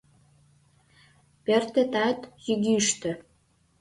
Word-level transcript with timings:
Пӧртетат 1.45 2.19
йӱгӱштӧ. 2.45 3.11